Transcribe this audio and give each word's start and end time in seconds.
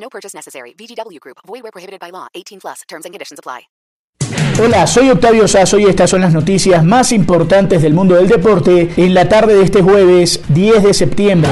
No 0.00 0.08
purchase 0.08 0.34
necessary. 0.34 0.74
VGW 0.78 1.20
Group. 1.20 1.38
Void 1.46 1.62
where 1.62 1.72
prohibited 1.72 2.00
by 2.00 2.10
law. 2.10 2.28
18 2.34 2.60
plus. 2.60 2.82
Terms 2.88 3.04
and 3.04 3.12
conditions 3.12 3.38
apply. 3.38 3.68
Hola, 4.60 4.86
soy 4.86 5.08
Octavio 5.10 5.46
Sazo 5.46 5.78
y 5.78 5.84
estas 5.84 6.10
son 6.10 6.20
las 6.20 6.32
noticias 6.32 6.84
más 6.84 7.12
importantes 7.12 7.80
del 7.80 7.94
mundo 7.94 8.16
del 8.16 8.26
deporte 8.26 8.90
en 8.96 9.14
la 9.14 9.28
tarde 9.28 9.54
de 9.54 9.62
este 9.62 9.82
jueves 9.82 10.40
10 10.48 10.82
de 10.82 10.94
septiembre. 10.94 11.50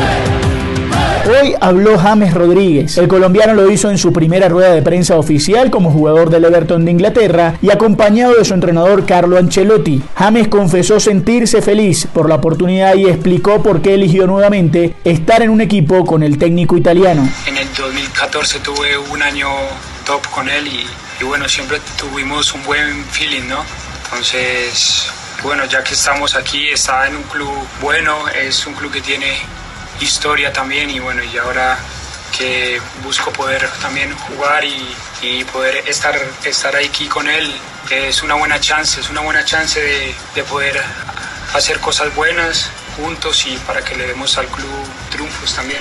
Hoy 1.29 1.55
habló 1.61 1.99
James 1.99 2.35
Rodríguez. 2.35 2.99
El 2.99 3.09
colombiano 3.09 3.55
lo 3.55 3.69
hizo 3.69 3.91
en 3.91 3.99
su 3.99 4.13
primera 4.13 4.49
rueda 4.49 4.73
de 4.73 4.83
prensa 4.83 5.19
oficial 5.19 5.73
como 5.73 5.91
jugador 5.91 6.31
del 6.31 6.45
Everton 6.45 6.85
de 6.85 6.93
Inglaterra 6.93 7.59
y 7.61 7.71
acompañado 7.71 8.35
de 8.35 8.45
su 8.45 8.55
entrenador 8.55 9.07
Carlo 9.07 9.37
Ancelotti. 9.37 10.01
James 10.15 10.47
confesó 10.47 11.01
sentirse 11.01 11.63
feliz 11.63 12.07
por 12.13 12.29
la 12.29 12.37
oportunidad 12.37 12.95
y 12.95 13.07
explicó 13.07 13.61
por 13.61 13.83
qué 13.83 13.95
eligió 13.95 14.29
nuevamente 14.29 14.95
estar 15.03 15.43
en 15.43 15.51
un 15.51 15.61
equipo 15.61 16.05
con 16.05 16.23
el 16.23 16.39
técnico 16.39 16.77
italiano. 16.77 17.29
En 17.49 17.57
el 17.57 17.66
2014 17.83 18.61
tuve 18.61 18.97
un 18.97 19.23
año 19.23 19.49
top 20.05 20.27
con 20.31 20.49
él 20.49 20.67
y, 20.67 20.87
y 21.21 21.25
bueno, 21.25 21.49
siempre 21.49 21.81
tuvimos 21.99 22.53
un 22.53 22.63
buen 22.65 23.05
feeling, 23.07 23.49
¿no? 23.49 23.65
Entonces, 24.05 25.11
bueno, 25.43 25.65
ya 25.67 25.83
que 25.85 25.95
estamos 25.95 26.35
aquí, 26.35 26.69
está 26.69 27.07
en 27.07 27.17
un 27.17 27.23
club 27.25 27.53
bueno, 27.81 28.29
es 28.29 28.67
un 28.67 28.75
club 28.75 28.93
que 28.93 29.01
tiene 29.01 29.37
historia 30.01 30.53
también 30.53 30.91
y 30.91 31.01
bueno, 31.01 31.23
y 31.23 31.37
ahora 31.39 31.79
que 32.37 32.81
busco 33.03 33.33
poder 33.33 33.69
también 33.81 34.15
jugar 34.15 34.65
y, 34.65 34.95
y 35.23 35.45
poder 35.45 35.89
estar, 35.89 36.19
estar 36.45 36.77
aquí 36.77 37.07
con 37.07 37.29
él, 37.29 37.53
es 37.91 38.23
una 38.23 38.35
buena 38.35 38.61
chance, 38.61 39.01
es 39.01 39.09
una 39.11 39.21
buena 39.21 39.45
chance 39.45 39.81
de, 39.81 40.15
de 40.35 40.43
poder 40.45 40.83
hacer 41.55 41.79
cosas 41.81 42.15
buenas 42.15 42.71
juntos 42.97 43.47
y 43.47 43.57
para 43.59 43.83
que 43.83 43.95
le 43.97 44.07
demos 44.07 44.37
al 44.39 44.47
club 44.47 44.71
triunfos 45.11 45.55
también. 45.55 45.81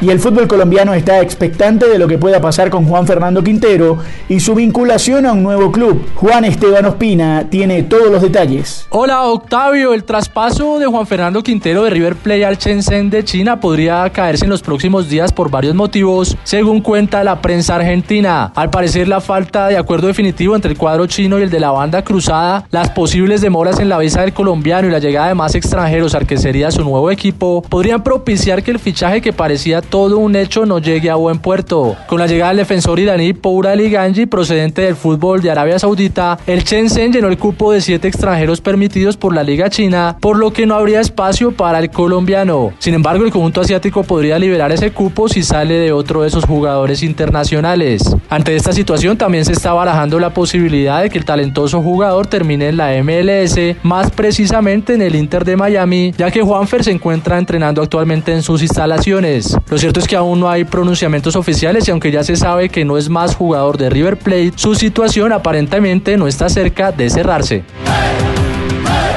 Y 0.00 0.10
el 0.10 0.20
fútbol 0.20 0.46
colombiano 0.46 0.92
está 0.92 1.22
expectante 1.22 1.88
de 1.88 1.98
lo 1.98 2.06
que 2.06 2.18
pueda 2.18 2.38
pasar 2.40 2.68
con 2.68 2.84
Juan 2.84 3.06
Fernando 3.06 3.42
Quintero 3.42 3.98
y 4.28 4.40
su 4.40 4.54
vinculación 4.54 5.24
a 5.24 5.32
un 5.32 5.42
nuevo 5.42 5.72
club. 5.72 6.06
Juan 6.14 6.44
Esteban 6.44 6.84
Ospina 6.84 7.48
tiene 7.48 7.82
todos 7.82 8.10
los 8.10 8.20
detalles. 8.20 8.86
Hola 8.90 9.24
Octavio, 9.24 9.94
el 9.94 10.04
traspaso 10.04 10.78
de 10.78 10.86
Juan 10.86 11.06
Fernando 11.06 11.42
Quintero 11.42 11.82
de 11.84 11.90
River 11.90 12.14
Plate 12.14 12.44
al 12.44 12.58
Shenzhen 12.58 13.08
de 13.08 13.24
China 13.24 13.58
podría 13.58 14.08
caerse 14.10 14.44
en 14.44 14.50
los 14.50 14.60
próximos 14.60 15.08
días 15.08 15.32
por 15.32 15.50
varios 15.50 15.74
motivos, 15.74 16.36
según 16.44 16.82
cuenta 16.82 17.24
la 17.24 17.40
prensa 17.40 17.76
argentina. 17.76 18.52
Al 18.54 18.68
parecer 18.68 19.08
la 19.08 19.22
falta 19.22 19.68
de 19.68 19.78
acuerdo 19.78 20.08
definitivo 20.08 20.54
entre 20.54 20.72
el 20.72 20.78
cuadro 20.78 21.06
chino 21.06 21.38
y 21.38 21.42
el 21.42 21.50
de 21.50 21.60
la 21.60 21.70
banda 21.70 22.04
cruzada, 22.04 22.66
las 22.70 22.90
posibles 22.90 23.40
demoras 23.40 23.80
en 23.80 23.88
la 23.88 23.98
visa 23.98 24.20
del 24.20 24.34
colombiano 24.34 24.88
y 24.88 24.90
la 24.90 24.98
llegada 24.98 25.28
de 25.28 25.34
más 25.34 25.54
extranjeros 25.54 26.14
al 26.14 26.26
que 26.26 26.36
sería 26.36 26.70
su 26.70 26.84
nuevo 26.84 27.10
equipo 27.10 27.62
podrían 27.62 28.02
propiciar 28.02 28.62
que 28.62 28.72
el 28.72 28.78
fichaje 28.78 29.22
que 29.22 29.32
parecía 29.56 29.80
todo 29.80 30.18
un 30.18 30.36
hecho 30.36 30.66
no 30.66 30.80
llegue 30.80 31.08
a 31.08 31.14
buen 31.14 31.38
puerto. 31.38 31.96
Con 32.08 32.18
la 32.18 32.26
llegada 32.26 32.50
del 32.50 32.58
defensor 32.58 33.00
iraní 33.00 33.32
Poura 33.32 33.72
Ali 33.72 33.88
Ganji, 33.88 34.26
procedente 34.26 34.82
del 34.82 34.96
fútbol 34.96 35.40
de 35.40 35.50
Arabia 35.50 35.78
Saudita, 35.78 36.36
el 36.46 36.62
Shenzhen 36.62 37.10
llenó 37.10 37.28
el 37.28 37.38
cupo 37.38 37.72
de 37.72 37.80
siete 37.80 38.06
extranjeros 38.06 38.60
permitidos 38.60 39.16
por 39.16 39.34
la 39.34 39.42
Liga 39.42 39.70
China, 39.70 40.18
por 40.20 40.36
lo 40.36 40.52
que 40.52 40.66
no 40.66 40.74
habría 40.74 41.00
espacio 41.00 41.52
para 41.52 41.78
el 41.78 41.88
colombiano. 41.88 42.74
Sin 42.80 42.92
embargo, 42.92 43.24
el 43.24 43.30
conjunto 43.30 43.62
asiático 43.62 44.02
podría 44.02 44.38
liberar 44.38 44.72
ese 44.72 44.90
cupo 44.90 45.26
si 45.26 45.42
sale 45.42 45.78
de 45.78 45.90
otro 45.90 46.20
de 46.20 46.28
esos 46.28 46.44
jugadores 46.44 47.02
internacionales. 47.02 48.14
Ante 48.28 48.56
esta 48.56 48.74
situación 48.74 49.16
también 49.16 49.46
se 49.46 49.52
está 49.52 49.72
barajando 49.72 50.18
la 50.18 50.34
posibilidad 50.34 51.00
de 51.00 51.08
que 51.08 51.16
el 51.16 51.24
talentoso 51.24 51.80
jugador 51.80 52.26
termine 52.26 52.68
en 52.68 52.76
la 52.76 52.90
MLS, 53.02 53.58
más 53.82 54.10
precisamente 54.10 54.92
en 54.92 55.00
el 55.00 55.14
Inter 55.14 55.46
de 55.46 55.56
Miami, 55.56 56.12
ya 56.18 56.30
que 56.30 56.42
Juanfer 56.42 56.84
se 56.84 56.90
encuentra 56.90 57.38
entrenando 57.38 57.80
actualmente 57.80 58.34
en 58.34 58.42
sus 58.42 58.60
instalaciones. 58.60 59.45
Lo 59.68 59.78
cierto 59.78 60.00
es 60.00 60.06
que 60.06 60.16
aún 60.16 60.40
no 60.40 60.48
hay 60.48 60.64
pronunciamientos 60.64 61.36
oficiales 61.36 61.86
y 61.86 61.90
aunque 61.90 62.10
ya 62.10 62.24
se 62.24 62.36
sabe 62.36 62.68
que 62.68 62.84
no 62.84 62.96
es 62.96 63.08
más 63.08 63.34
jugador 63.34 63.78
de 63.78 63.90
River 63.90 64.16
Plate, 64.16 64.52
su 64.56 64.74
situación 64.74 65.32
aparentemente 65.32 66.16
no 66.16 66.26
está 66.26 66.48
cerca 66.48 66.92
de 66.92 67.10
cerrarse. 67.10 67.64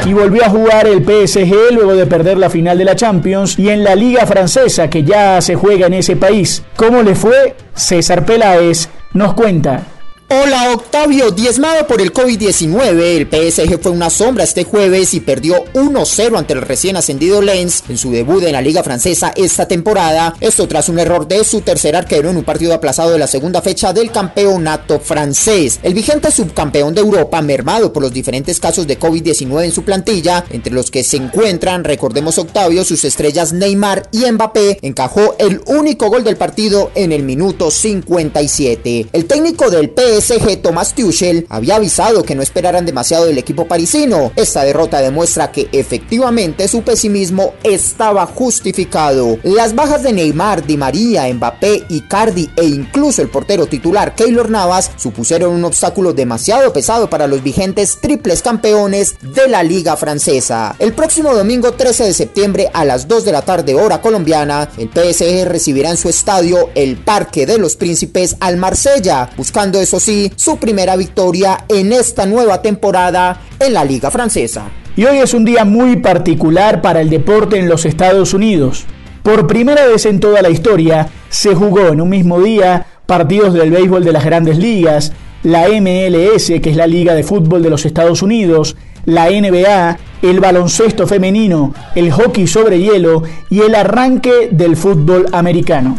Y 0.06 0.14
volvió 0.14 0.44
a 0.44 0.50
jugar 0.50 0.88
el 0.88 1.04
PSG 1.04 1.74
luego 1.74 1.96
de 1.96 2.06
perder 2.06 2.38
la 2.38 2.50
final 2.50 2.78
de 2.78 2.86
la 2.86 2.96
Champions 2.96 3.60
y 3.60 3.70
en 3.70 3.84
la 3.84 3.96
liga 3.96 4.26
francesa 4.26 4.90
que 4.90 5.04
ya 5.04 5.42
se 5.42 5.56
juega 5.56 5.88
en 5.88 5.94
ese 5.94 6.16
país. 6.16 6.64
¿Cómo 6.76 7.04
le 7.04 7.16
fue? 7.16 7.56
César 7.74 8.26
Peláez 8.26 8.90
nos 9.14 9.34
cuenta. 9.34 9.84
Hola 10.32 10.74
Octavio, 10.76 11.32
diezmado 11.32 11.88
por 11.88 12.00
el 12.02 12.14
COVID-19, 12.14 13.02
el 13.02 13.28
PSG 13.28 13.82
fue 13.82 13.92
una 13.92 14.12
sombra 14.12 14.44
este 14.44 14.64
jueves 14.64 15.16
y 15.16 15.22
perdió 15.22 15.56
1-0 15.74 16.38
ante 16.38 16.54
el 16.54 16.62
recién 16.62 16.98
ascendido 16.98 17.42
Lens 17.42 17.84
en 17.90 17.98
su 17.98 18.12
debut 18.12 18.44
en 18.44 18.52
la 18.52 18.62
liga 18.62 18.84
francesa 18.84 19.34
esta 19.36 19.68
temporada, 19.68 20.36
esto 20.40 20.68
tras 20.68 20.88
un 20.88 21.00
error 21.00 21.28
de 21.28 21.44
su 21.44 21.62
tercer 21.62 21.96
arquero 21.96 22.30
en 22.30 22.38
un 22.38 22.44
partido 22.44 22.76
aplazado 22.76 23.10
de 23.10 23.18
la 23.18 23.26
segunda 23.26 23.64
fecha 23.64 23.92
del 23.92 24.12
campeonato 24.12 25.00
francés. 25.00 25.80
El 25.82 25.96
vigente 25.96 26.30
subcampeón 26.30 26.94
de 26.94 27.02
Europa, 27.02 27.42
mermado 27.42 27.92
por 27.92 28.04
los 28.04 28.14
diferentes 28.14 28.60
casos 28.60 28.86
de 28.86 29.00
COVID-19 29.00 29.64
en 29.64 29.72
su 29.72 29.84
plantilla, 29.84 30.46
entre 30.52 30.74
los 30.74 30.92
que 30.92 31.04
se 31.04 31.18
encuentran, 31.18 31.84
recordemos 31.84 32.38
Octavio, 32.38 32.86
sus 32.86 33.04
estrellas 33.04 33.52
Neymar 33.52 34.08
y 34.12 34.32
Mbappé, 34.32 34.78
encajó 34.84 35.36
el 35.40 35.60
único 35.66 36.08
gol 36.08 36.24
del 36.24 36.38
partido 36.38 36.92
en 36.94 37.14
el 37.14 37.24
minuto 37.24 37.72
57. 37.72 39.08
El 39.12 39.26
técnico 39.26 39.72
del 39.72 39.90
PSG 39.90 40.19
PSG 40.20 40.62
Thomas 40.62 40.94
Tuchel 40.94 41.46
había 41.50 41.78
avisado 41.78 42.24
que 42.24 42.36
no 42.36 42.42
esperaran 42.42 42.86
demasiado 42.86 43.26
del 43.26 43.38
equipo 43.38 43.68
parisino. 43.68 44.32
Esta 44.36 44.64
derrota 44.64 45.00
demuestra 45.00 45.52
que 45.52 45.70
efectivamente 45.72 46.68
su 46.68 46.82
pesimismo 46.82 47.54
estaba 47.64 48.26
justificado. 48.26 49.38
Las 49.44 49.76
bajas 49.76 50.04
de 50.04 50.12
Neymar, 50.12 50.66
Di 50.66 50.76
María, 50.76 51.34
Mbappé, 51.34 51.86
Icardi 51.90 52.50
e 52.58 52.66
incluso 52.66 53.22
el 53.22 53.30
portero 53.30 53.68
titular 53.68 54.16
Keylor 54.16 54.50
Navas 54.50 54.92
supusieron 54.98 55.54
un 55.54 55.64
obstáculo 55.64 56.14
demasiado 56.14 56.74
pesado 56.74 57.10
para 57.10 57.28
los 57.28 57.42
vigentes 57.42 58.00
triples 58.02 58.42
campeones 58.42 59.16
de 59.22 59.48
la 59.48 59.64
liga 59.64 59.96
francesa. 59.96 60.76
El 60.80 60.94
próximo 60.94 61.34
domingo 61.34 61.72
13 61.72 62.06
de 62.06 62.14
septiembre 62.14 62.70
a 62.74 62.84
las 62.84 63.08
2 63.08 63.24
de 63.24 63.32
la 63.32 63.42
tarde 63.44 63.76
hora 63.76 64.02
colombiana, 64.02 64.70
el 64.78 64.90
PSG 64.90 65.48
recibirá 65.48 65.92
en 65.92 65.98
su 65.98 66.10
estadio 66.10 66.70
el 66.76 66.98
Parque 66.98 67.46
de 67.46 67.58
los 67.58 67.76
Príncipes 67.76 68.36
al 68.40 68.58
Marsella, 68.58 69.30
buscando 69.38 69.80
eso 69.80 70.00
su 70.36 70.58
primera 70.58 70.96
victoria 70.96 71.66
en 71.70 71.94
esta 71.94 72.26
nueva 72.26 72.62
temporada 72.62 73.42
en 73.60 73.74
la 73.74 73.84
liga 73.84 74.10
francesa. 74.10 74.70
Y 74.96 75.06
hoy 75.06 75.20
es 75.20 75.34
un 75.34 75.46
día 75.46 75.66
muy 75.66 75.98
particular 75.98 76.82
para 76.82 77.02
el 77.02 77.10
deporte 77.10 77.58
en 77.58 77.70
los 77.70 77.86
Estados 77.86 78.34
Unidos. 78.34 78.86
Por 79.24 79.48
primera 79.48 79.86
vez 79.86 80.06
en 80.06 80.20
toda 80.20 80.42
la 80.42 80.50
historia 80.50 81.08
se 81.30 81.54
jugó 81.54 81.88
en 81.90 82.02
un 82.02 82.10
mismo 82.10 82.42
día 82.42 82.86
partidos 83.06 83.54
del 83.54 83.72
béisbol 83.72 84.04
de 84.04 84.14
las 84.14 84.26
grandes 84.26 84.58
ligas, 84.58 85.14
la 85.44 85.68
MLS, 85.70 86.48
que 86.62 86.70
es 86.70 86.76
la 86.76 86.88
Liga 86.88 87.14
de 87.14 87.24
Fútbol 87.24 87.62
de 87.62 87.70
los 87.70 87.86
Estados 87.86 88.22
Unidos, 88.22 88.76
la 89.06 89.30
NBA, 89.30 89.98
el 90.22 90.40
baloncesto 90.40 91.08
femenino, 91.08 91.74
el 91.96 92.12
hockey 92.12 92.48
sobre 92.48 92.80
hielo 92.80 93.24
y 93.50 93.62
el 93.62 93.76
arranque 93.76 94.50
del 94.52 94.76
fútbol 94.76 95.28
americano. 95.32 95.98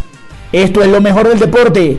Esto 0.53 0.83
es 0.83 0.89
lo 0.89 1.01
mejor 1.01 1.29
del 1.29 1.39
deporte. 1.39 1.99